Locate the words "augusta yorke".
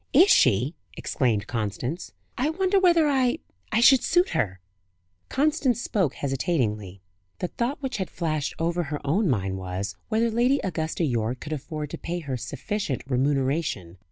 10.63-11.39